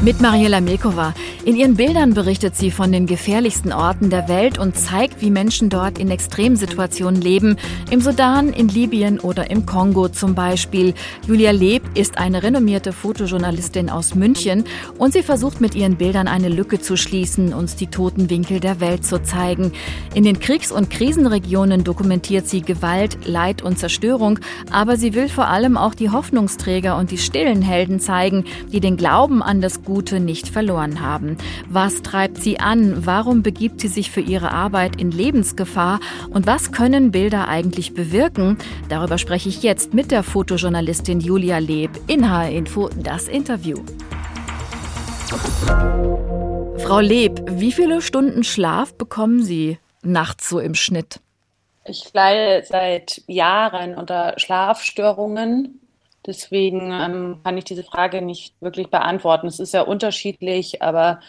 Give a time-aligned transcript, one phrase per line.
[0.00, 1.12] Mit Mariela Mekova.
[1.44, 5.70] In ihren Bildern berichtet sie von den gefährlichsten Orten der Welt und zeigt, wie Menschen
[5.70, 7.56] dort in Extremsituationen leben.
[7.90, 10.94] Im Sudan, in Libyen oder im Kongo zum Beispiel.
[11.26, 14.64] Julia Leb ist eine renommierte Fotojournalistin aus München
[14.98, 18.78] und sie versucht mit ihren Bildern eine Lücke zu schließen, uns die toten Winkel der
[18.78, 19.72] Welt zu zeigen.
[20.14, 24.38] In den Kriegs- und Krisenregionen dokumentiert sie Gewalt, Leid und Zerstörung,
[24.70, 28.96] aber sie will vor allem auch die Hoffnungsträger und die stillen Helden zeigen, die den
[28.96, 31.38] Glauben an das Gute nicht verloren haben.
[31.66, 33.06] Was treibt sie an?
[33.06, 35.98] Warum begibt sie sich für ihre Arbeit in Lebensgefahr?
[36.28, 38.58] Und was können Bilder eigentlich bewirken?
[38.90, 43.78] Darüber spreche ich jetzt mit der Fotojournalistin Julia Leb in HR Info das Interview.
[46.76, 51.20] Frau Leb, wie viele Stunden Schlaf bekommen Sie nachts so im Schnitt?
[51.86, 55.80] Ich leide seit Jahren unter Schlafstörungen
[56.28, 59.46] Deswegen ähm, kann ich diese Frage nicht wirklich beantworten.
[59.46, 61.20] Es ist ja unterschiedlich, aber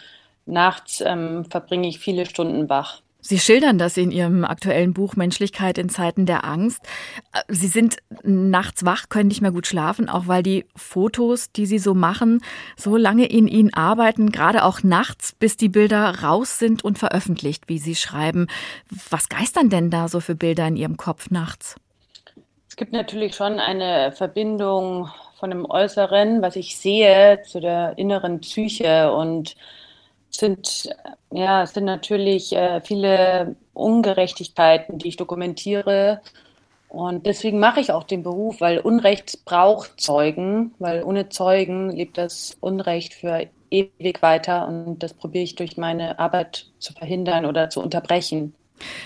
[0.44, 3.00] nachts ähm, verbringe ich viele Stunden wach.
[3.22, 6.80] Sie schildern das in Ihrem aktuellen Buch Menschlichkeit in Zeiten der Angst.
[7.48, 11.78] Sie sind nachts wach, können nicht mehr gut schlafen, auch weil die Fotos, die Sie
[11.78, 12.42] so machen,
[12.76, 17.68] so lange in Ihnen arbeiten, gerade auch nachts, bis die Bilder raus sind und veröffentlicht,
[17.68, 18.48] wie Sie schreiben.
[19.08, 21.76] Was geistern denn da so für Bilder in Ihrem Kopf nachts?
[22.70, 28.40] Es gibt natürlich schon eine Verbindung von dem Äußeren, was ich sehe, zu der inneren
[28.40, 29.56] Psyche und
[30.30, 30.88] sind
[31.32, 36.20] ja es sind natürlich äh, viele Ungerechtigkeiten, die ich dokumentiere
[36.88, 42.18] und deswegen mache ich auch den Beruf, weil Unrecht braucht Zeugen, weil ohne Zeugen lebt
[42.18, 47.68] das Unrecht für ewig weiter und das probiere ich durch meine Arbeit zu verhindern oder
[47.70, 48.54] zu unterbrechen.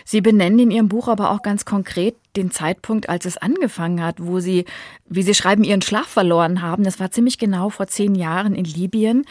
[0.04, 4.16] Sie benennen in Ihrem Buch aber auch ganz konkret den Zeitpunkt, als es angefangen hat,
[4.18, 4.64] wo Sie,
[5.08, 6.84] wie Sie schreiben, Ihren Schlaf verloren haben.
[6.84, 9.24] Das war ziemlich genau vor zehn Jahren in Libyen.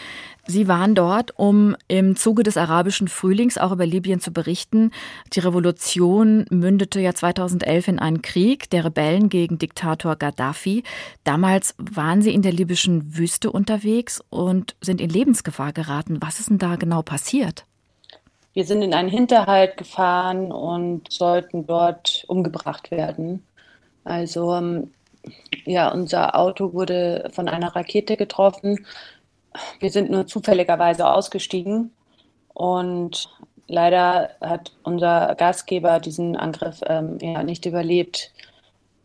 [0.45, 4.91] Sie waren dort, um im Zuge des arabischen Frühlings auch über Libyen zu berichten.
[5.34, 10.84] Die Revolution mündete ja 2011 in einen Krieg der Rebellen gegen Diktator Gaddafi.
[11.23, 16.18] Damals waren Sie in der libyschen Wüste unterwegs und sind in Lebensgefahr geraten.
[16.22, 17.66] Was ist denn da genau passiert?
[18.53, 23.46] Wir sind in einen Hinterhalt gefahren und sollten dort umgebracht werden.
[24.03, 24.94] Also ähm,
[25.66, 28.86] ja, unser Auto wurde von einer Rakete getroffen.
[29.80, 31.92] Wir sind nur zufälligerweise ausgestiegen
[32.53, 33.30] und
[33.68, 38.31] leider hat unser Gastgeber diesen Angriff ähm, ja, nicht überlebt.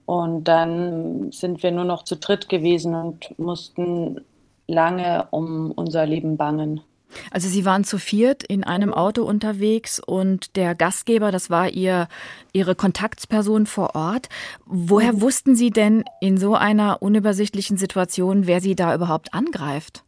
[0.07, 4.25] Und dann sind wir nur noch zu dritt gewesen und mussten
[4.67, 6.83] lange um unser Leben bangen.
[7.31, 12.09] Also Sie waren zu viert in einem Auto unterwegs und der Gastgeber, das war Ihr,
[12.53, 14.29] Ihre Kontaktsperson vor Ort.
[14.67, 15.21] Woher mhm.
[15.23, 20.03] wussten Sie denn in so einer unübersichtlichen Situation, wer Sie da überhaupt angreift?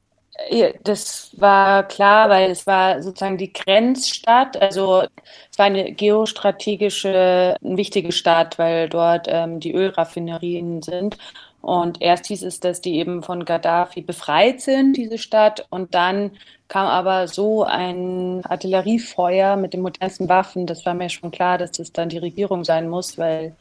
[0.84, 4.60] Das war klar, weil es war sozusagen die Grenzstadt.
[4.60, 5.02] Also
[5.50, 11.18] es war eine geostrategische, wichtige Stadt, weil dort ähm, die Ölraffinerien sind.
[11.62, 15.66] Und erst hieß es, dass die eben von Gaddafi befreit sind, diese Stadt.
[15.70, 16.32] Und dann
[16.68, 20.66] kam aber so ein Artilleriefeuer mit den modernsten Waffen.
[20.66, 23.54] Das war mir schon klar, dass das dann die Regierung sein muss, weil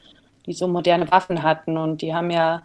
[0.45, 1.77] die so moderne Waffen hatten.
[1.77, 2.63] Und die haben ja,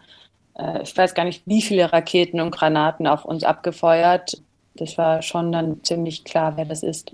[0.57, 4.41] äh, ich weiß gar nicht, wie viele Raketen und Granaten auf uns abgefeuert.
[4.75, 7.11] Das war schon dann ziemlich klar, wer das ist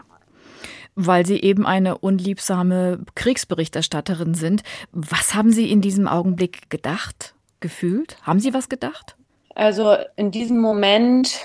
[0.94, 4.62] weil Sie eben eine unliebsame Kriegsberichterstatterin sind.
[4.92, 7.34] Was haben Sie in diesem Augenblick gedacht?
[7.62, 8.18] Gefühlt?
[8.24, 9.16] Haben Sie was gedacht?
[9.56, 11.40] Also in diesem Moment,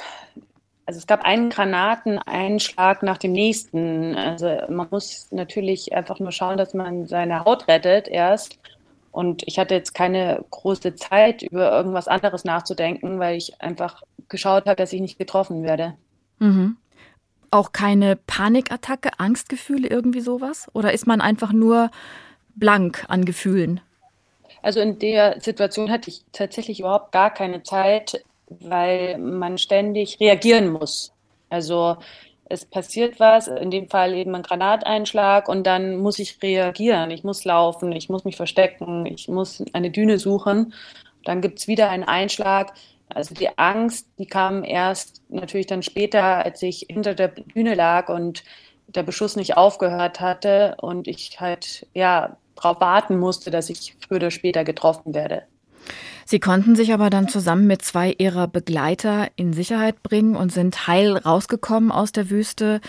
[0.87, 4.15] also es gab einen Granateneinschlag nach dem nächsten.
[4.15, 8.59] Also man muss natürlich einfach nur schauen, dass man seine Haut rettet erst.
[9.10, 14.66] Und ich hatte jetzt keine große Zeit, über irgendwas anderes nachzudenken, weil ich einfach geschaut
[14.66, 15.94] habe, dass ich nicht getroffen werde.
[16.38, 16.77] Mhm.
[17.50, 20.69] Auch keine Panikattacke, Angstgefühle, irgendwie sowas?
[20.75, 21.91] Oder ist man einfach nur
[22.56, 23.81] blank an Gefühlen?
[24.62, 30.69] Also in der Situation hatte ich tatsächlich überhaupt gar keine Zeit, weil man ständig reagieren
[30.69, 31.13] muss.
[31.48, 31.97] Also
[32.48, 37.10] es passiert was, in dem Fall eben ein Granateinschlag und dann muss ich reagieren.
[37.10, 40.72] Ich muss laufen, ich muss mich verstecken, ich muss eine Düne suchen.
[41.25, 42.72] Dann gibt es wieder einen Einschlag.
[43.09, 48.09] Also die Angst, die kam erst natürlich dann später, als ich hinter der Düne lag
[48.09, 48.45] und
[48.86, 54.16] der Beschuss nicht aufgehört hatte und ich halt ja darauf warten musste, dass ich früher
[54.16, 55.42] oder später getroffen werde.
[56.28, 60.88] Sie konnten sich aber dann zusammen mit zwei ihrer Begleiter in Sicherheit bringen und sind
[60.88, 62.80] heil rausgekommen aus der Wüste.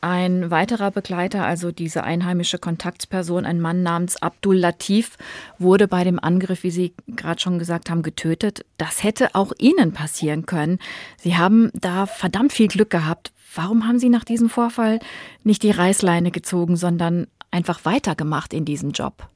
[0.00, 5.16] Ein weiterer Begleiter, also diese einheimische Kontaktperson, ein Mann namens Abdul Latif,
[5.58, 8.64] wurde bei dem Angriff, wie Sie gerade schon gesagt haben, getötet.
[8.76, 10.78] Das hätte auch Ihnen passieren können.
[11.16, 13.32] Sie haben da verdammt viel Glück gehabt.
[13.56, 15.00] Warum haben Sie nach diesem Vorfall
[15.42, 19.28] nicht die Reißleine gezogen, sondern einfach weitergemacht in diesem Job?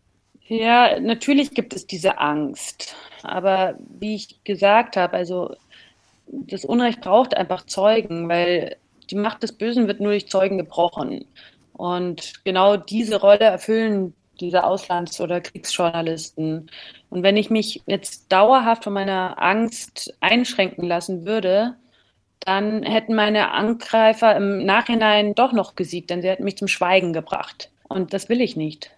[0.49, 2.97] Ja, natürlich gibt es diese Angst.
[3.23, 5.55] Aber wie ich gesagt habe, also
[6.27, 8.77] das Unrecht braucht einfach Zeugen, weil
[9.11, 11.25] die Macht des Bösen wird nur durch Zeugen gebrochen.
[11.73, 16.71] Und genau diese Rolle erfüllen diese Auslands- oder Kriegsjournalisten.
[17.11, 21.77] Und wenn ich mich jetzt dauerhaft von meiner Angst einschränken lassen würde,
[22.41, 27.13] dann hätten meine Angreifer im Nachhinein doch noch gesiegt, denn sie hätten mich zum Schweigen
[27.13, 27.71] gebracht.
[27.89, 28.91] Und das will ich nicht.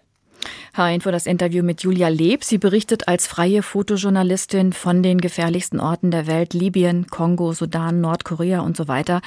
[0.73, 2.45] H-Info das Interview mit Julia Leb.
[2.45, 8.61] Sie berichtet als freie Fotojournalistin von den gefährlichsten Orten der Welt, Libyen, Kongo, Sudan, Nordkorea
[8.61, 9.21] und so weiter.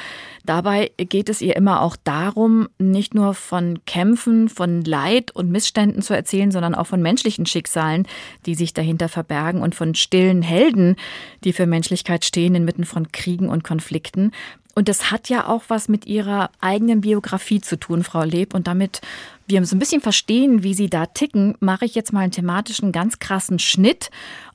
[0.46, 6.00] Dabei geht es ihr immer auch darum, nicht nur von Kämpfen, von Leid und Missständen
[6.00, 8.06] zu erzählen, sondern auch von menschlichen Schicksalen,
[8.46, 10.96] die sich dahinter verbergen und von stillen Helden,
[11.44, 14.32] die für Menschlichkeit stehen inmitten von Kriegen und Konflikten.
[14.74, 18.54] Und das hat ja auch was mit Ihrer eigenen Biografie zu tun, Frau Leb.
[18.54, 19.00] Und damit
[19.46, 22.92] wir so ein bisschen verstehen, wie Sie da ticken, mache ich jetzt mal einen thematischen
[22.92, 24.10] ganz krassen Schnitt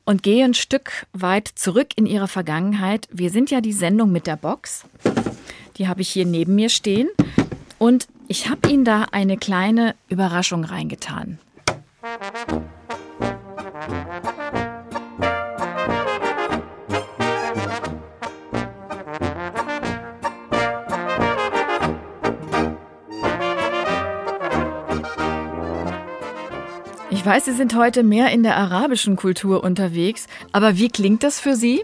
[0.06, 3.08] und gehe ein Stück weit zurück in Ihre Vergangenheit.
[3.12, 4.86] Wir sind ja die Sendung mit der Box.
[5.78, 7.10] Die habe ich hier neben mir stehen.
[7.78, 11.40] Und ich habe Ihnen da eine kleine Überraschung reingetan.
[27.12, 31.40] Ich weiß, Sie sind heute mehr in der arabischen Kultur unterwegs, aber wie klingt das
[31.40, 31.84] für Sie?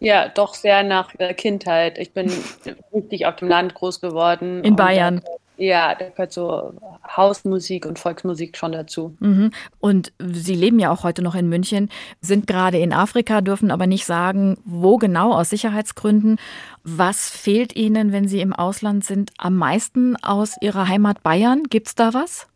[0.00, 1.98] Ja, doch sehr nach äh, Kindheit.
[1.98, 2.30] Ich bin
[2.92, 4.64] richtig auf dem Land groß geworden.
[4.64, 5.22] In Bayern.
[5.56, 6.72] Ja, da gehört so
[7.16, 9.16] Hausmusik und Volksmusik schon dazu.
[9.18, 9.50] Mhm.
[9.80, 11.90] Und Sie leben ja auch heute noch in München,
[12.20, 16.38] sind gerade in Afrika, dürfen aber nicht sagen, wo genau aus Sicherheitsgründen.
[16.84, 21.64] Was fehlt Ihnen, wenn Sie im Ausland sind, am meisten aus Ihrer Heimat Bayern?
[21.64, 22.46] Gibt es da was?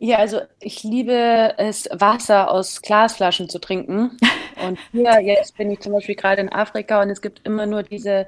[0.00, 4.18] Ja, also ich liebe es, Wasser aus Glasflaschen zu trinken.
[4.56, 7.82] Und hier, jetzt bin ich zum Beispiel gerade in Afrika und es gibt immer nur
[7.82, 8.26] diese,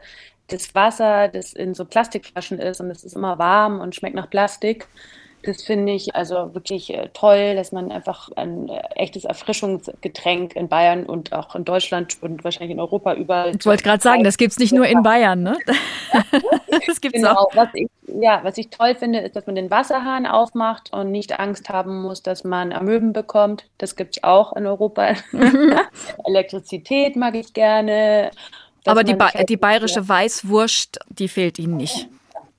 [0.49, 4.31] das Wasser, das in so Plastikflaschen ist und es ist immer warm und schmeckt nach
[4.31, 4.89] Plastik.
[5.47, 10.69] Das finde ich also wirklich äh, toll, dass man einfach ein äh, echtes Erfrischungsgetränk in
[10.69, 13.55] Bayern und auch in Deutschland und wahrscheinlich in Europa überall.
[13.57, 15.57] Ich wollte gerade sagen, das gibt es nicht nur in Bayern, ne?
[16.87, 17.35] das gibt's genau.
[17.35, 17.55] auch.
[17.55, 17.87] Was ich,
[18.21, 22.03] ja, was ich toll finde, ist, dass man den Wasserhahn aufmacht und nicht Angst haben
[22.03, 23.67] muss, dass man Amöben bekommt.
[23.79, 25.15] Das gibt es auch in Europa.
[26.25, 28.33] Elektrizität mag ich gerne.
[28.85, 32.09] Aber die, ba die bayerische Weißwurst, die fehlt Ihnen nicht.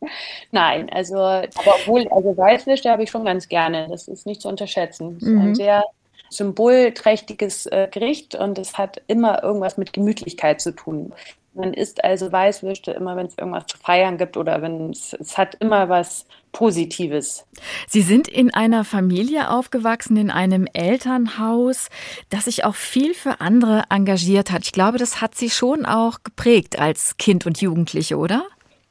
[0.51, 3.87] Nein, also, aber obwohl, also Weißwürste habe ich schon ganz gerne.
[3.89, 5.17] Das ist nicht zu unterschätzen.
[5.17, 5.55] Ist ein mhm.
[5.55, 5.83] sehr
[6.29, 11.13] symbolträchtiges äh, Gericht und es hat immer irgendwas mit Gemütlichkeit zu tun.
[11.53, 15.39] Man isst also Weißwürste immer, wenn es irgendwas zu feiern gibt oder wenn es, es
[15.39, 17.45] hat immer was Positives.
[17.87, 21.89] Sie sind in einer Familie aufgewachsen, in einem Elternhaus,
[22.29, 24.65] das sich auch viel für andere engagiert hat.
[24.65, 28.45] Ich glaube, das hat Sie schon auch geprägt als Kind und Jugendliche, oder?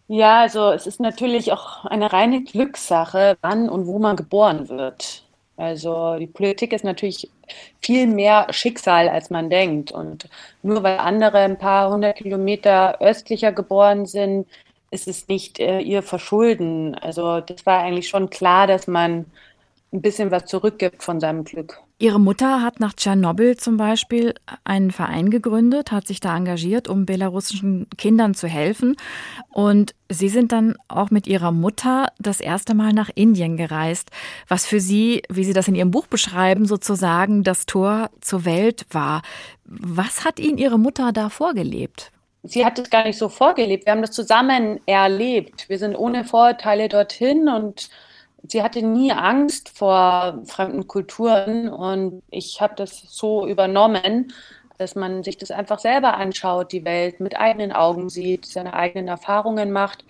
[0.09, 5.25] Ja, also es ist natürlich auch eine reine Glückssache, wann und wo man geboren wird.
[5.57, 7.31] Also die Politik ist natürlich
[7.81, 9.91] viel mehr Schicksal, als man denkt.
[9.91, 10.29] Und
[10.63, 14.47] nur weil andere ein paar hundert Kilometer östlicher geboren sind,
[14.91, 16.95] ist es nicht äh, ihr Verschulden.
[16.95, 19.27] Also das war eigentlich schon klar, dass man
[19.93, 21.81] ein bisschen was zurückgibt von seinem Glück.
[21.99, 27.07] Ihre Mutter hat nach Tschernobyl zum Beispiel einen Verein gegründet, hat sich da engagiert, um
[27.07, 28.97] belarussischen Kindern zu helfen.
[29.51, 34.11] Und Sie sind dann auch mit Ihrer Mutter das erste Mal nach Indien gereist,
[34.47, 38.85] was für Sie, wie Sie das in Ihrem Buch beschreiben, sozusagen das Tor zur Welt
[38.91, 39.23] war.
[39.65, 42.13] Was hat Ihnen Ihre Mutter da vorgelebt?
[42.49, 43.87] sie hat es gar nicht so vorgelebt.
[43.87, 45.69] Wir haben das zusammen erlebt.
[45.69, 47.91] Wir sind ohne Vorurteile dorthin und
[48.43, 54.33] sie hatte nie Angst vor fremden Kulturen und ich habe das so übernommen,
[54.79, 59.09] dass man sich das einfach selber anschaut, die Welt mit eigenen Augen sieht, seine eigenen
[59.09, 60.05] Erfahrungen macht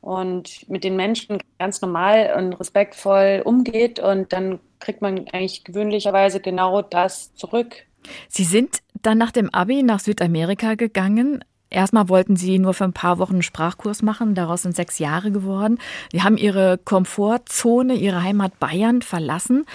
[0.00, 6.40] und mit den Menschen ganz normal und respektvoll umgeht und dann kriegt man eigentlich gewöhnlicherweise
[6.40, 7.84] genau das zurück.
[8.28, 11.44] Sie sind dann nach dem Abi nach Südamerika gegangen.
[11.70, 15.30] Erstmal wollten sie nur für ein paar Wochen einen Sprachkurs machen, daraus sind sechs Jahre
[15.30, 15.78] geworden.
[16.12, 19.66] Sie haben ihre Komfortzone, ihre Heimat Bayern verlassen.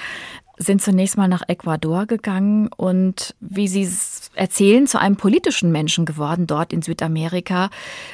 [0.57, 3.88] sind zunächst mal nach Ecuador gegangen und wie Sie
[4.35, 7.69] erzählen, zu einem politischen Menschen geworden dort in Südamerika.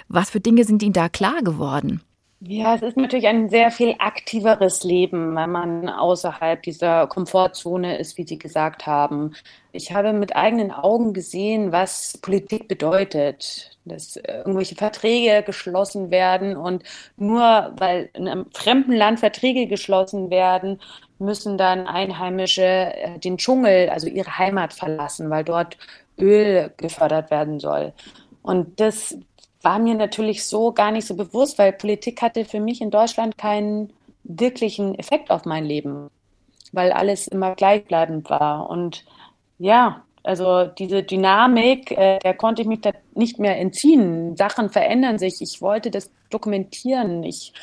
[0.08, 2.02] Was für Dinge sind Ihnen da klar geworden?
[2.42, 8.18] Ja, es ist natürlich ein sehr viel aktiveres Leben, wenn man außerhalb dieser Komfortzone ist,
[8.18, 9.36] wie Sie gesagt haben.
[9.74, 16.84] Ich habe mit eigenen Augen gesehen, was Politik bedeutet, dass irgendwelche Verträge geschlossen werden und
[17.18, 20.80] nur weil in einem fremden Land Verträge geschlossen werden,
[21.18, 25.78] müssen dann Einheimische äh, den Dschungel, also ihre Heimat verlassen, weil dort
[26.18, 27.92] Öl gefördert werden soll.
[28.42, 29.18] Und das
[29.62, 33.38] war mir natürlich so gar nicht so bewusst, weil Politik hatte für mich in Deutschland
[33.38, 33.92] keinen
[34.24, 36.10] wirklichen Effekt auf mein Leben,
[36.72, 38.70] weil alles immer gleichbleibend war.
[38.70, 39.06] Und
[39.58, 44.36] ja, also diese Dynamik, äh, der konnte ich mich da nicht mehr entziehen.
[44.38, 45.42] Sachen verändern sich.
[45.42, 47.24] Ich wollte das dokumentieren.
[47.24, 47.54] Ich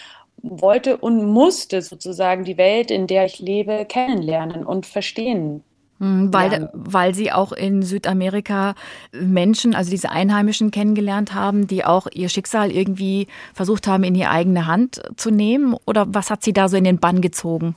[0.43, 5.63] wollte und musste sozusagen die Welt, in der ich lebe, kennenlernen und verstehen.
[5.99, 6.69] Hm, weil, ja.
[6.73, 8.75] weil sie auch in Südamerika
[9.13, 14.31] Menschen, also diese Einheimischen kennengelernt haben, die auch ihr Schicksal irgendwie versucht haben, in ihre
[14.31, 15.75] eigene Hand zu nehmen?
[15.87, 17.77] Oder was hat sie da so in den Bann gezogen?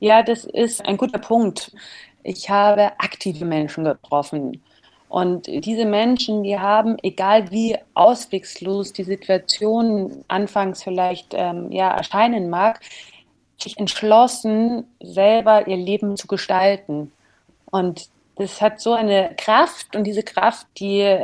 [0.00, 1.72] Ja, das ist ein guter Punkt.
[2.22, 4.60] Ich habe aktive Menschen getroffen.
[5.08, 12.50] Und diese Menschen, die haben, egal wie auswegslos die Situation anfangs vielleicht ähm, ja, erscheinen
[12.50, 12.80] mag,
[13.58, 17.12] sich entschlossen, selber ihr Leben zu gestalten.
[17.70, 21.20] Und das hat so eine Kraft und diese Kraft, die äh,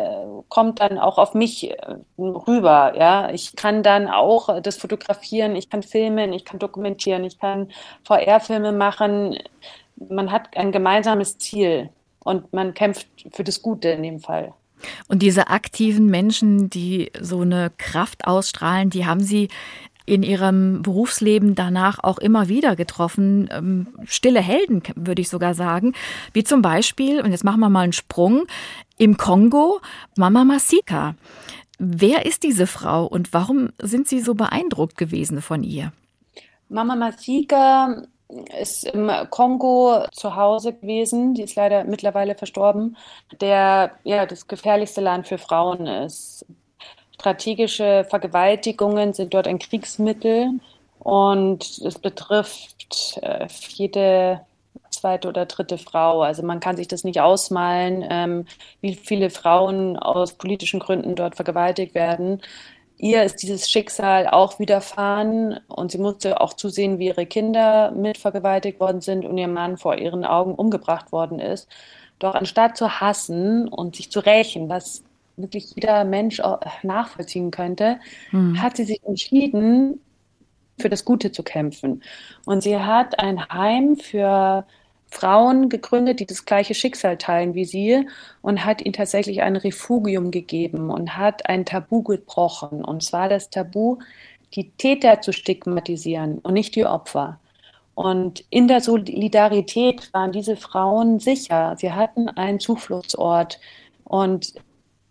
[0.48, 1.76] kommt dann auch auf mich äh,
[2.18, 2.94] rüber.
[2.96, 7.68] Ja, ich kann dann auch das fotografieren, ich kann filmen, ich kann dokumentieren, ich kann
[8.04, 9.38] VR-Filme machen.
[9.96, 14.54] Man hat ein gemeinsames Ziel und man kämpft für das Gute in dem Fall.
[15.06, 19.48] Und diese aktiven Menschen, die so eine Kraft ausstrahlen, die haben Sie
[20.06, 23.48] in ihrem Berufsleben danach auch immer wieder getroffen.
[23.52, 25.94] Ähm, stille Helden, würde ich sogar sagen.
[26.32, 28.44] Wie zum Beispiel, und jetzt machen wir mal einen Sprung,
[28.98, 29.80] im Kongo
[30.16, 31.14] Mama Masika.
[31.78, 35.92] Wer ist diese Frau und warum sind Sie so beeindruckt gewesen von ihr?
[36.68, 38.04] Mama Masika
[38.60, 41.34] ist im Kongo zu Hause gewesen.
[41.34, 42.96] Die ist leider mittlerweile verstorben.
[43.40, 46.46] Der ja das gefährlichste Land für Frauen ist.
[47.22, 50.58] Strategische Vergewaltigungen sind dort ein Kriegsmittel
[50.98, 54.40] und es betrifft äh, jede
[54.90, 56.22] zweite oder dritte Frau.
[56.22, 58.46] Also man kann sich das nicht ausmalen, ähm,
[58.80, 62.42] wie viele Frauen aus politischen Gründen dort vergewaltigt werden.
[62.98, 68.18] Ihr ist dieses Schicksal auch widerfahren und sie musste auch zusehen, wie ihre Kinder mit
[68.18, 71.68] vergewaltigt worden sind und ihr Mann vor ihren Augen umgebracht worden ist.
[72.18, 75.04] Doch anstatt zu hassen und sich zu rächen, was
[75.36, 76.40] wirklich jeder Mensch
[76.82, 77.98] nachvollziehen könnte,
[78.30, 78.60] mhm.
[78.60, 80.00] hat sie sich entschieden,
[80.78, 82.02] für das Gute zu kämpfen.
[82.44, 84.66] Und sie hat ein Heim für
[85.06, 88.06] Frauen gegründet, die das gleiche Schicksal teilen wie sie
[88.40, 92.84] und hat ihnen tatsächlich ein Refugium gegeben und hat ein Tabu gebrochen.
[92.84, 93.98] Und zwar das Tabu,
[94.54, 97.38] die Täter zu stigmatisieren und nicht die Opfer.
[97.94, 101.74] Und in der Solidarität waren diese Frauen sicher.
[101.76, 103.60] Sie hatten einen Zufluchtsort.
[104.04, 104.54] Und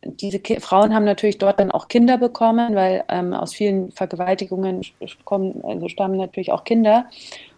[0.04, 4.82] diese Ki Frauen haben natürlich dort dann auch Kinder bekommen, weil ähm, aus vielen Vergewaltigungen
[5.26, 7.06] kommen, also stammen natürlich auch Kinder.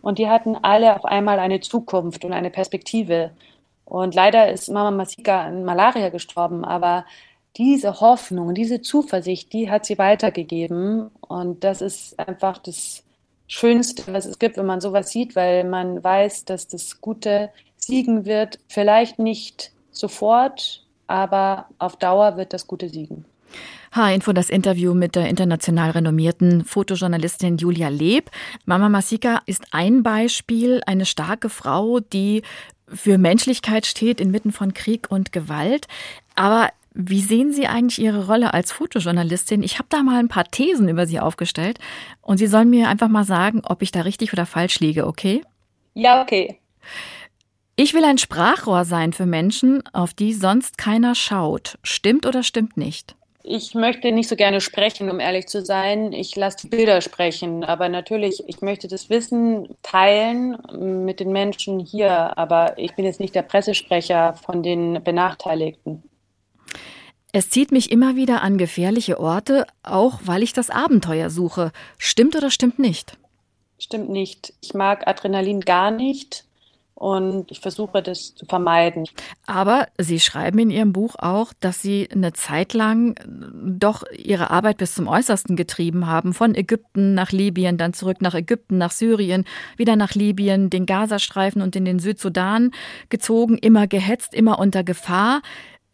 [0.02, 3.32] Und die hatten alle auf einmal eine Zukunft und eine Perspektive.
[3.86, 7.06] Und leider ist Mama Masika an Malaria gestorben, aber
[7.56, 11.12] diese Hoffnung, diese Zuversicht, die hat sie weitergegeben.
[11.22, 13.04] Und das ist einfach das
[13.48, 18.26] Schönste, was es gibt, wenn man sowas sieht, weil man weiß, dass das Gute siegen
[18.26, 18.60] wird.
[18.68, 23.26] Vielleicht nicht sofort, aber auf Dauer wird das Gute siegen.
[23.92, 28.32] H-Info das Interview mit der international renommierten Fotojournalistin Julia Leb.
[28.66, 32.42] Mama Masika ist ein Beispiel, eine starke Frau, die
[32.88, 35.88] für Menschlichkeit steht inmitten von Krieg und Gewalt.
[36.36, 39.64] Aber wie sehen Sie eigentlich Ihre Rolle als Fotojournalistin?
[39.64, 41.80] Ich habe da mal ein paar Thesen über Sie aufgestellt
[42.22, 45.44] und Sie sollen mir einfach mal sagen, ob ich da richtig oder falsch liege, okay?
[45.94, 46.60] Ja, okay.
[47.76, 51.80] Ich will ein Sprachrohr sein für Menschen, auf die sonst keiner schaut.
[51.82, 53.16] Stimmt oder stimmt nicht?
[53.42, 56.14] Ich möchte nicht so gerne sprechen, um ehrlich zu sein.
[56.14, 57.64] Ich lasse die Bilder sprechen.
[57.64, 60.58] Aber natürlich, ich möchte das Wissen teilen
[61.04, 62.38] mit den Menschen hier.
[62.38, 66.04] Aber ich bin jetzt nicht der Pressesprecher von den Benachteiligten.
[67.32, 71.72] Es zieht mich immer wieder an gefährliche Orte, auch weil ich das Abenteuer suche.
[71.98, 73.18] Stimmt oder stimmt nicht?
[73.80, 74.54] Stimmt nicht.
[74.62, 76.46] Ich mag Adrenalin gar nicht.
[77.04, 79.04] Und ich versuche das zu vermeiden.
[79.46, 83.16] Aber Sie schreiben in Ihrem Buch auch, dass Sie eine Zeit lang
[83.62, 88.36] doch Ihre Arbeit bis zum Äußersten getrieben haben, von Ägypten nach Libyen, dann zurück nach
[88.36, 89.44] Ägypten, nach Syrien,
[89.76, 92.72] wieder nach Libyen, den Gazastreifen und in den Südsudan
[93.10, 95.42] gezogen, immer gehetzt, immer unter Gefahr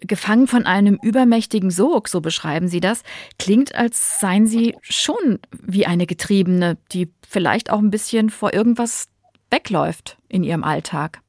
[0.01, 3.01] gefangen von einem übermächtigen Sog, so beschreiben Sie das,
[3.39, 9.07] klingt, als seien Sie schon wie eine Getriebene, die vielleicht auch ein bisschen vor irgendwas
[9.49, 11.21] wegläuft in Ihrem Alltag.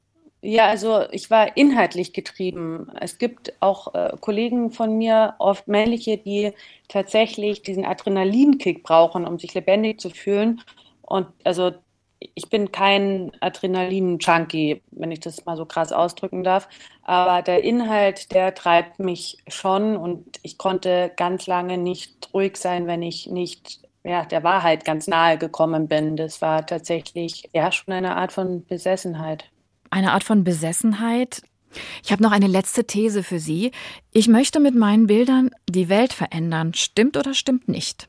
[0.43, 2.91] Ja, also ich war inhaltlich getrieben.
[2.99, 6.53] Es gibt auch äh, Kollegen von mir, oft männliche, die
[6.87, 10.61] tatsächlich diesen Adrenalinkick brauchen, um sich lebendig zu fühlen.
[11.03, 11.73] Und also
[12.35, 16.67] ich bin kein Adrenalin-Junkie, wenn ich das mal so krass ausdrücken darf.
[17.03, 22.87] Aber der Inhalt, der treibt mich schon und ich konnte ganz lange nicht ruhig sein,
[22.87, 26.15] wenn ich nicht ja, der Wahrheit ganz nahe gekommen bin.
[26.15, 29.45] Das war tatsächlich ja schon eine Art von Besessenheit.
[29.89, 31.41] Eine Art von Besessenheit.
[32.03, 33.71] Ich habe noch eine letzte These für Sie.
[34.11, 36.73] Ich möchte mit meinen Bildern die Welt verändern.
[36.73, 38.07] Stimmt oder stimmt nicht?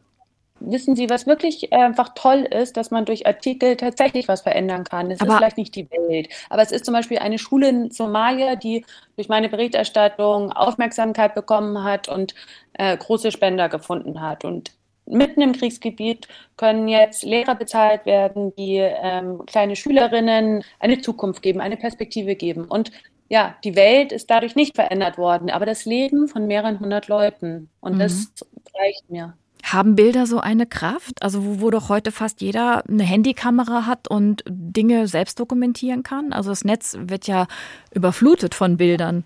[0.67, 5.11] wissen Sie, was wirklich einfach toll ist, dass man durch Artikel tatsächlich was verändern kann.
[5.11, 7.91] Es aber ist vielleicht nicht die Welt, aber es ist zum Beispiel eine Schule in
[7.91, 8.85] Somalia, die
[9.17, 12.35] durch meine Berichterstattung Aufmerksamkeit bekommen hat und
[12.75, 14.45] äh, große Spender gefunden hat.
[14.45, 14.73] Und
[15.07, 21.61] mitten im Kriegsgebiet können jetzt Lehrer bezahlt werden, die ähm, kleine Schülerinnen eine Zukunft geben,
[21.61, 22.65] eine Perspektive geben.
[22.65, 22.93] Und
[23.29, 27.71] ja, die Welt ist dadurch nicht verändert worden, aber das Leben von mehreren hundert Leuten.
[27.81, 27.99] Und mhm.
[28.01, 28.33] das
[28.79, 29.35] reicht mir.
[29.65, 31.23] Haben Bilder so eine Kraft?
[31.23, 36.33] Also wo, wo doch heute fast jeder eine Handykamera hat und Dinge selbst dokumentieren kann?
[36.33, 37.47] Also das Netz wird ja
[37.93, 39.25] überflutet von Bildern.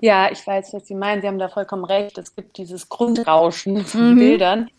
[0.00, 1.22] Ja, ich weiß, was Sie meinen.
[1.22, 2.18] Sie haben da vollkommen recht.
[2.18, 4.18] Es gibt dieses Grundrauschen von mhm.
[4.18, 4.70] Bildern.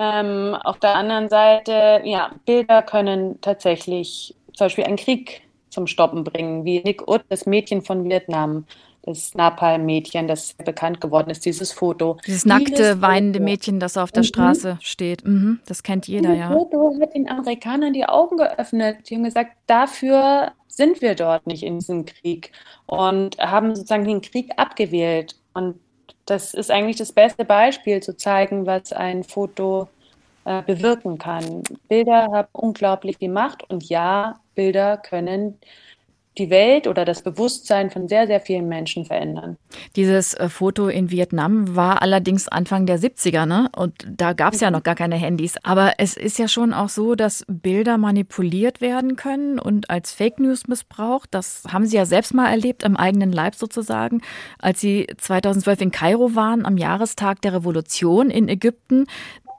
[0.00, 6.24] Ähm, auf der anderen Seite, ja, Bilder können tatsächlich zum Beispiel einen Krieg zum Stoppen
[6.24, 8.64] bringen, wie Nick Ut, das Mädchen von Vietnam
[9.02, 12.18] das Napalm-Mädchen, das bekannt geworden ist, dieses Foto.
[12.26, 13.50] Dieses nackte, dieses weinende Foto.
[13.50, 14.26] Mädchen, das auf der mhm.
[14.26, 15.24] Straße steht.
[15.26, 16.48] Mhm, das kennt jeder, dieses ja.
[16.48, 19.08] Das Foto hat den Amerikanern die Augen geöffnet.
[19.08, 22.52] Die haben gesagt, dafür sind wir dort nicht in diesem Krieg
[22.86, 25.36] und haben sozusagen den Krieg abgewählt.
[25.54, 25.80] Und
[26.30, 29.88] das ist eigentlich das beste Beispiel, zu zeigen, was ein Foto
[30.44, 31.64] äh, bewirken kann.
[31.88, 35.58] Bilder haben unglaublich viel Macht und ja, Bilder können
[36.38, 39.56] die Welt oder das Bewusstsein von sehr, sehr vielen Menschen verändern.
[39.96, 43.68] Dieses äh, Foto in Vietnam war allerdings Anfang der 70er, ne?
[43.76, 45.56] Und da gab es ja noch gar keine Handys.
[45.64, 50.38] Aber es ist ja schon auch so, dass Bilder manipuliert werden können und als Fake
[50.38, 51.28] News missbraucht.
[51.32, 54.22] Das haben Sie ja selbst mal erlebt, im eigenen Leib sozusagen,
[54.60, 59.06] als Sie 2012 in Kairo waren, am Jahrestag der Revolution in Ägypten.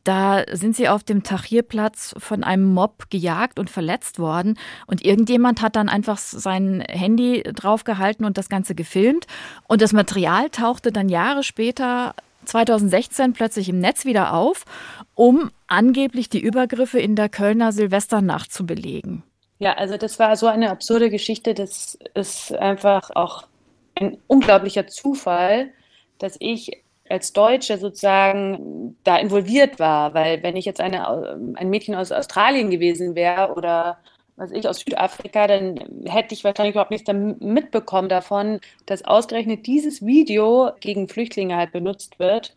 [0.04, 4.58] Da sind sie auf dem Tahrirplatz von einem Mob gejagt und verletzt worden.
[4.88, 9.28] Und irgendjemand hat dann einfach sein Handy draufgehalten und das Ganze gefilmt.
[9.68, 14.66] Und das Material tauchte dann Jahre später 2016 plötzlich im Netz wieder auf,
[15.14, 19.24] um angeblich die Übergriffe in der Kölner Silvesternacht zu belegen.
[19.60, 21.54] Ja, also das war so eine absurde Geschichte.
[21.54, 23.46] Das ist einfach auch
[23.94, 25.70] ein unglaublicher Zufall,
[26.18, 26.82] dass ich
[27.12, 31.08] als Deutsche sozusagen da involviert war, weil wenn ich jetzt eine,
[31.56, 33.98] ein Mädchen aus Australien gewesen wäre oder
[34.38, 40.06] was ich aus Südafrika, dann hätte ich wahrscheinlich überhaupt nichts mitbekommen davon, dass ausgerechnet dieses
[40.06, 42.56] Video gegen Flüchtlinge halt benutzt wird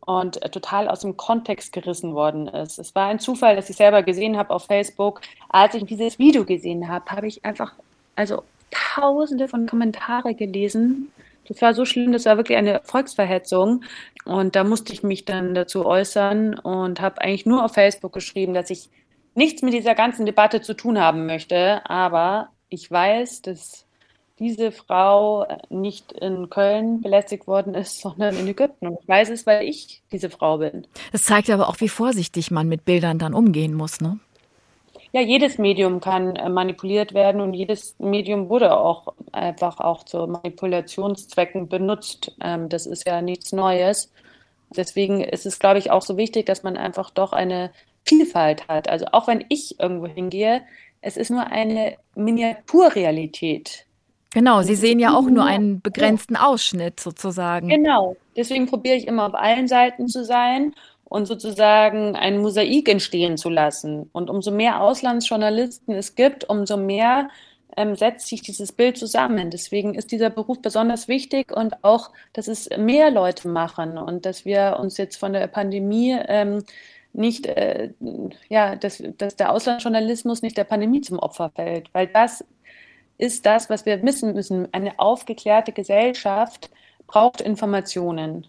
[0.00, 2.78] und total aus dem Kontext gerissen worden ist.
[2.78, 5.20] Es war ein Zufall, dass ich selber gesehen habe auf Facebook.
[5.48, 7.74] Als ich dieses Video gesehen habe, habe ich einfach
[8.16, 11.12] also tausende von Kommentare gelesen
[11.50, 13.82] das war so schlimm, das war wirklich eine Volksverhetzung.
[14.24, 18.54] Und da musste ich mich dann dazu äußern und habe eigentlich nur auf Facebook geschrieben,
[18.54, 18.88] dass ich
[19.34, 21.84] nichts mit dieser ganzen Debatte zu tun haben möchte.
[21.90, 23.84] Aber ich weiß, dass
[24.38, 28.86] diese Frau nicht in Köln belästigt worden ist, sondern in Ägypten.
[28.86, 30.86] Und ich weiß es, weil ich diese Frau bin.
[31.10, 34.20] Das zeigt aber auch, wie vorsichtig man mit Bildern dann umgehen muss, ne?
[35.12, 40.26] Ja, jedes Medium kann äh, manipuliert werden und jedes Medium wurde auch einfach auch zu
[40.26, 42.36] Manipulationszwecken benutzt.
[42.40, 44.12] Ähm, das ist ja nichts Neues.
[44.76, 47.72] Deswegen ist es, glaube ich, auch so wichtig, dass man einfach doch eine
[48.04, 48.88] Vielfalt hat.
[48.88, 50.62] Also auch wenn ich irgendwo hingehe,
[51.00, 53.86] es ist nur eine Miniaturrealität.
[54.32, 57.68] Genau, Sie sehen ja auch nur einen begrenzten Ausschnitt sozusagen.
[57.68, 60.72] Genau, deswegen probiere ich immer auf allen Seiten zu sein
[61.10, 64.08] und sozusagen ein Mosaik entstehen zu lassen.
[64.12, 67.28] Und umso mehr Auslandsjournalisten es gibt, umso mehr
[67.76, 69.50] ähm, setzt sich dieses Bild zusammen.
[69.50, 74.44] Deswegen ist dieser Beruf besonders wichtig und auch, dass es mehr Leute machen und dass
[74.44, 76.62] wir uns jetzt von der Pandemie ähm,
[77.12, 77.90] nicht, äh,
[78.48, 82.44] ja, dass, dass der Auslandsjournalismus nicht der Pandemie zum Opfer fällt, weil das
[83.18, 84.72] ist das, was wir wissen müssen.
[84.72, 86.70] Eine aufgeklärte Gesellschaft
[87.08, 88.46] braucht Informationen.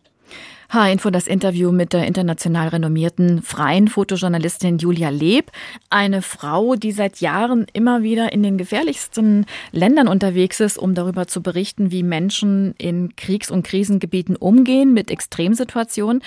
[0.74, 5.52] H-Info das Interview mit der international renommierten freien Fotojournalistin Julia Leb.
[5.90, 11.28] Eine Frau, die seit Jahren immer wieder in den gefährlichsten Ländern unterwegs ist, um darüber
[11.28, 16.24] zu berichten, wie Menschen in Kriegs- und Krisengebieten umgehen mit Extremsituationen.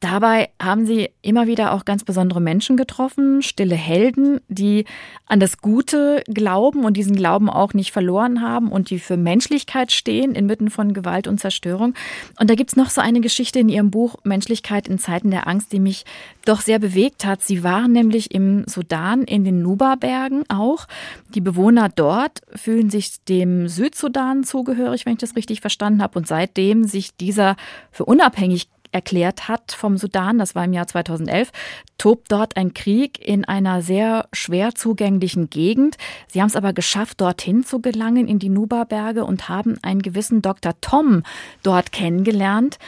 [0.00, 4.84] Dabei haben sie immer wieder auch ganz besondere Menschen getroffen, stille Helden, die
[5.24, 9.92] an das Gute glauben und diesen Glauben auch nicht verloren haben und die für Menschlichkeit
[9.92, 11.94] stehen inmitten von Gewalt und Zerstörung.
[12.38, 15.72] Und da gibt's noch so eine Geschichte in ihrem Buch Menschlichkeit in Zeiten der Angst,
[15.72, 16.04] die mich
[16.44, 17.42] doch sehr bewegt hat.
[17.42, 20.86] Sie waren nämlich im Sudan in den Nuba-Bergen auch.
[21.34, 26.18] Die Bewohner dort fühlen sich dem Südsudan zugehörig, wenn ich das richtig verstanden habe.
[26.18, 27.56] Und seitdem sich dieser
[27.90, 31.52] für unabhängig erklärt hat vom Sudan, das war im Jahr 2011,
[31.98, 35.96] tobt dort ein Krieg in einer sehr schwer zugänglichen Gegend.
[36.28, 40.42] Sie haben es aber geschafft, dorthin zu gelangen, in die Nuba-Berge und haben einen gewissen
[40.42, 40.72] Dr.
[40.80, 41.22] Tom
[41.62, 42.78] dort kennengelernt.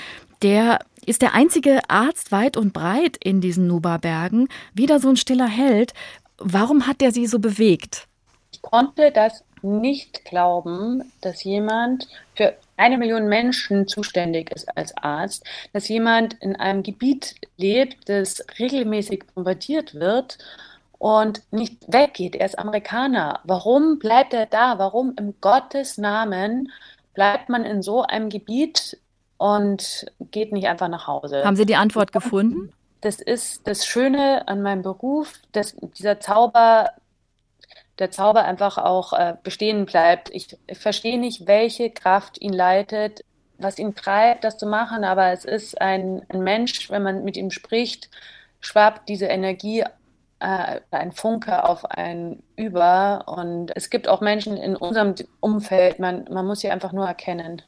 [0.43, 4.49] Der ist der einzige Arzt weit und breit in diesen Nuba-Bergen.
[4.75, 5.95] Wieder so ein stiller Held.
[6.39, 8.07] Warum hat der Sie so bewegt?
[8.53, 15.45] Ich konnte das nicht glauben, dass jemand für eine Million Menschen zuständig ist als Arzt,
[15.73, 20.39] dass jemand in einem Gebiet lebt, das regelmäßig bombardiert wird
[20.99, 22.37] und nicht weggeht.
[22.37, 23.41] Er ist Amerikaner.
[23.45, 24.79] Warum bleibt er da?
[24.79, 26.71] Warum im Gottes Namen
[27.15, 28.99] bleibt man in so einem Gebiet
[29.39, 31.45] und geht nicht einfach nach Hause?
[31.45, 32.73] Haben Sie die Antwort gefunden?
[33.01, 36.91] Das ist das Schöne an meinem Beruf, dass dieser Zauber
[37.99, 40.31] der Zauber einfach auch äh, bestehen bleibt.
[40.33, 43.25] Ich, ich verstehe nicht, welche Kraft ihn leitet,
[43.59, 47.37] was ihn treibt, das zu machen, aber es ist ein, ein Mensch, wenn man mit
[47.37, 48.09] ihm spricht,
[48.61, 49.85] schwappt diese Energie,
[50.41, 53.25] äh, ein Funke auf einen über.
[53.27, 57.63] Und es gibt auch Menschen in unserem Umfeld, man, man muss sie einfach nur erkennen.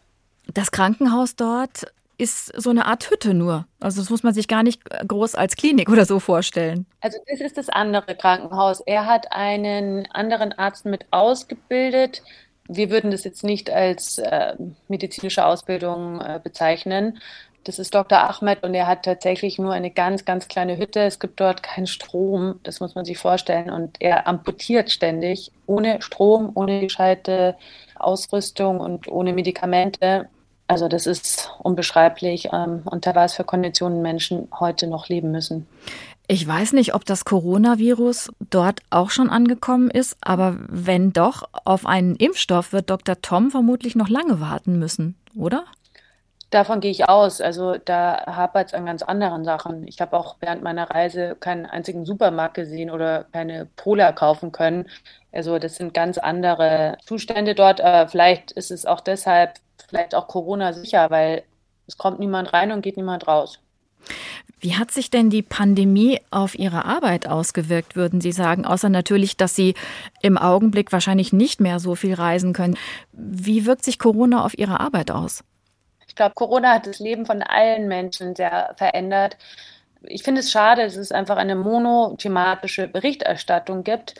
[0.54, 1.86] Das Krankenhaus dort
[2.20, 3.66] ist so eine Art Hütte nur.
[3.80, 6.86] Also das muss man sich gar nicht groß als Klinik oder so vorstellen.
[7.00, 8.80] Also das ist das andere Krankenhaus.
[8.80, 12.22] Er hat einen anderen Arzt mit ausgebildet.
[12.68, 14.54] Wir würden das jetzt nicht als äh,
[14.88, 17.18] medizinische Ausbildung äh, bezeichnen.
[17.64, 18.18] Das ist Dr.
[18.18, 21.00] Ahmed und er hat tatsächlich nur eine ganz, ganz kleine Hütte.
[21.00, 23.70] Es gibt dort keinen Strom, das muss man sich vorstellen.
[23.70, 27.56] Und er amputiert ständig, ohne Strom, ohne gescheite
[27.96, 30.28] Ausrüstung und ohne Medikamente.
[30.70, 35.66] Also das ist unbeschreiblich, ähm, unter was für Konditionen Menschen heute noch leben müssen.
[36.28, 41.86] Ich weiß nicht, ob das Coronavirus dort auch schon angekommen ist, aber wenn doch, auf
[41.86, 43.20] einen Impfstoff wird Dr.
[43.20, 45.64] Tom vermutlich noch lange warten müssen, oder?
[46.50, 47.40] Davon gehe ich aus.
[47.40, 49.88] Also da hapert es an ganz anderen Sachen.
[49.88, 54.86] Ich habe auch während meiner Reise keinen einzigen Supermarkt gesehen oder keine Pola kaufen können.
[55.32, 57.80] Also das sind ganz andere Zustände dort.
[57.80, 59.54] Aber vielleicht ist es auch deshalb
[59.90, 61.44] vielleicht auch Corona sicher, weil
[61.86, 63.58] es kommt niemand rein und geht niemand raus.
[64.60, 68.66] Wie hat sich denn die Pandemie auf Ihre Arbeit ausgewirkt, würden Sie sagen?
[68.66, 69.74] Außer natürlich, dass Sie
[70.20, 72.76] im Augenblick wahrscheinlich nicht mehr so viel reisen können.
[73.12, 75.44] Wie wirkt sich Corona auf Ihre Arbeit aus?
[76.06, 79.38] Ich glaube, Corona hat das Leben von allen Menschen sehr verändert.
[80.02, 84.14] Ich finde es schade, dass es einfach eine monothematische Berichterstattung gibt,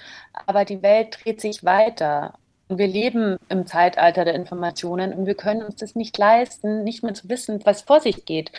[0.47, 2.35] aber die Welt dreht sich weiter.
[2.73, 7.15] Wir leben im Zeitalter der Informationen und wir können uns das nicht leisten, nicht mehr
[7.15, 8.53] zu wissen, was vor sich geht.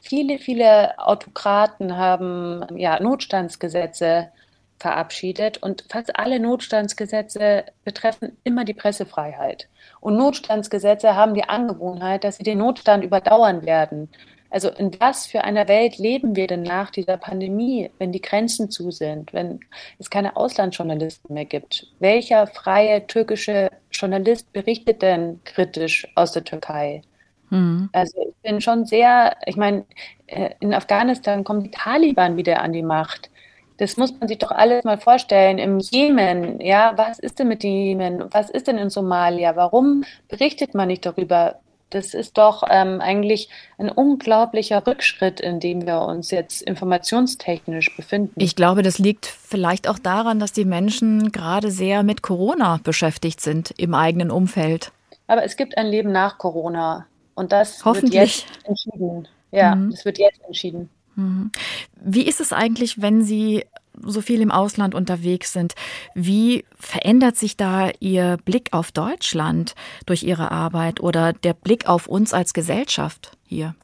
[0.00, 4.32] Viele, viele Autokraten haben ja, Notstandsgesetze
[4.80, 9.68] verabschiedet und fast alle Notstandsgesetze betreffen immer die Pressefreiheit.
[10.00, 14.08] Und Notstandsgesetze haben die Angewohnheit, dass sie den Notstand überdauern werden.
[14.52, 18.70] Also in was für einer Welt leben wir denn nach dieser Pandemie, wenn die Grenzen
[18.70, 19.60] zu sind, wenn
[19.98, 21.86] es keine Auslandsjournalisten mehr gibt?
[22.00, 27.00] Welcher freie türkische Journalist berichtet denn kritisch aus der Türkei?
[27.48, 27.88] Mhm.
[27.92, 29.86] Also ich bin schon sehr, ich meine,
[30.26, 33.30] äh, in Afghanistan kommen die Taliban wieder an die Macht.
[33.78, 35.56] Das muss man sich doch alles mal vorstellen.
[35.56, 38.24] Im Jemen, ja, was ist denn mit dem Jemen?
[38.30, 39.56] Was ist denn in Somalia?
[39.56, 41.61] Warum berichtet man nicht darüber?
[41.92, 48.32] Das ist doch ähm, eigentlich ein unglaublicher Rückschritt, in dem wir uns jetzt informationstechnisch befinden.
[48.36, 53.42] Ich glaube, das liegt vielleicht auch daran, dass die Menschen gerade sehr mit Corona beschäftigt
[53.42, 54.90] sind im eigenen Umfeld.
[55.26, 59.28] Aber es gibt ein Leben nach Corona und das wird jetzt entschieden.
[59.50, 59.90] Ja, mhm.
[59.90, 60.88] das wird jetzt entschieden.
[61.14, 61.52] Mhm.
[62.00, 63.64] Wie ist es eigentlich, wenn Sie
[64.00, 65.74] so viel im Ausland unterwegs sind.
[66.14, 69.74] Wie verändert sich da Ihr Blick auf Deutschland
[70.06, 73.74] durch Ihre Arbeit oder der Blick auf uns als Gesellschaft hier?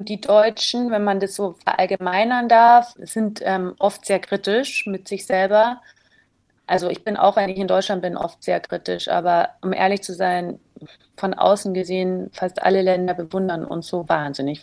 [0.00, 5.26] Die Deutschen, wenn man das so verallgemeinern darf, sind ähm, oft sehr kritisch mit sich
[5.26, 5.80] selber.
[6.68, 10.02] Also ich bin auch, wenn ich in Deutschland bin, oft sehr kritisch, aber um ehrlich
[10.02, 10.60] zu sein,
[11.16, 14.62] von außen gesehen, fast alle Länder bewundern uns so wahnsinnig.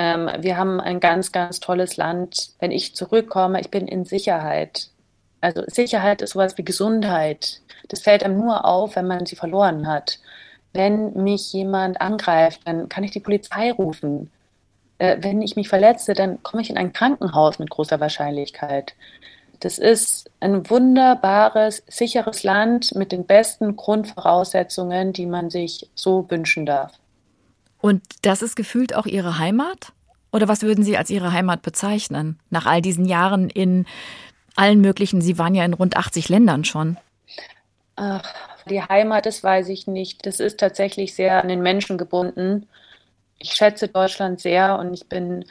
[0.00, 2.52] Ähm, wir haben ein ganz, ganz tolles Land.
[2.58, 4.88] Wenn ich zurückkomme, ich bin in Sicherheit.
[5.42, 7.60] Also Sicherheit ist sowas wie Gesundheit.
[7.88, 10.18] Das fällt einem nur auf, wenn man sie verloren hat.
[10.72, 14.30] Wenn mich jemand angreift, dann kann ich die Polizei rufen.
[14.96, 18.94] Äh, wenn ich mich verletze, dann komme ich in ein Krankenhaus mit großer Wahrscheinlichkeit.
[19.60, 26.64] Das ist ein wunderbares, sicheres Land mit den besten Grundvoraussetzungen, die man sich so wünschen
[26.64, 26.92] darf.
[27.80, 29.92] Und das ist gefühlt auch Ihre Heimat?
[30.32, 32.38] Oder was würden Sie als Ihre Heimat bezeichnen?
[32.50, 33.86] Nach all diesen Jahren in
[34.56, 36.96] allen möglichen, Sie waren ja in rund 80 Ländern schon.
[37.96, 38.34] Ach,
[38.68, 40.26] die Heimat, das weiß ich nicht.
[40.26, 42.68] Das ist tatsächlich sehr an den Menschen gebunden.
[43.38, 45.44] Ich schätze Deutschland sehr und ich bin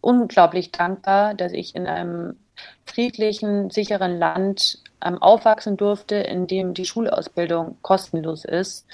[0.00, 2.36] unglaublich dankbar, dass ich in einem
[2.84, 8.86] friedlichen, sicheren Land ähm, aufwachsen durfte, in dem die Schulausbildung kostenlos ist,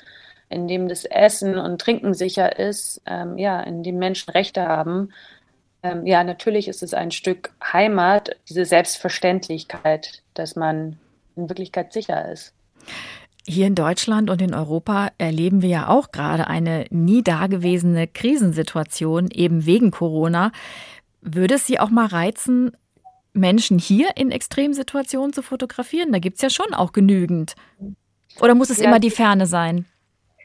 [0.49, 5.13] in dem das Essen und Trinken sicher ist, ähm, ja, in dem Menschen Rechte haben.
[5.83, 10.99] Ähm, ja, natürlich ist es ein Stück Heimat, diese Selbstverständlichkeit, dass man
[11.37, 12.53] in Wirklichkeit sicher ist.
[13.49, 19.31] Hier in Deutschland und in Europa erleben wir ja auch gerade eine nie dagewesene Krisensituation,
[19.31, 20.51] eben wegen Corona.
[21.21, 22.73] Würde es Sie auch mal reizen,
[23.33, 26.11] Menschen hier in Extremsituationen zu fotografieren?
[26.11, 27.55] Da gibt es ja schon auch genügend.
[28.41, 29.87] Oder muss es ja, immer die Ferne sein?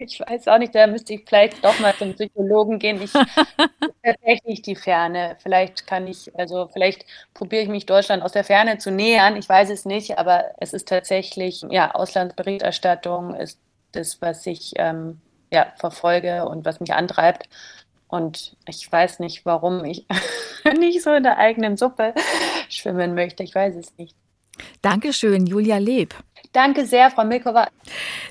[0.03, 2.99] Ich weiß auch nicht, da müsste ich vielleicht doch mal zum Psychologen gehen.
[3.03, 3.13] Ich
[4.03, 5.37] tatsächlich die Ferne.
[5.43, 9.35] Vielleicht kann ich, also vielleicht probiere ich mich Deutschland aus der Ferne zu nähern.
[9.35, 13.59] Ich weiß es nicht, aber es ist tatsächlich, ja, Auslandsberichterstattung ist
[13.91, 15.21] das, was ich ähm,
[15.53, 17.47] ja, verfolge und was mich antreibt.
[18.07, 20.07] Und ich weiß nicht, warum ich
[20.79, 22.15] nicht so in der eigenen Suppe
[22.69, 23.43] schwimmen möchte.
[23.43, 24.15] Ich weiß es nicht.
[24.81, 26.15] Dankeschön, Julia Leb.
[26.53, 27.67] Danke sehr, Frau Milkova.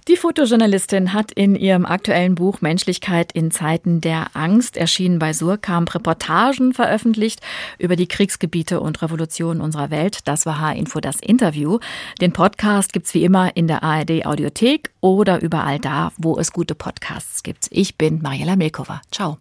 [0.06, 5.94] Die Fotojournalistin hat in ihrem aktuellen Buch Menschlichkeit in Zeiten der Angst, erschienen bei Surkamp,
[5.94, 7.40] Reportagen veröffentlicht
[7.78, 10.20] über die Kriegsgebiete und Revolutionen unserer Welt.
[10.26, 11.78] Das war H-Info das Interview.
[12.20, 16.74] Den Podcast gibt's wie immer in der ARD Audiothek oder überall da, wo es gute
[16.74, 17.68] Podcasts gibt.
[17.70, 19.00] Ich bin Mariela Milkova.
[19.11, 19.38] Ciao.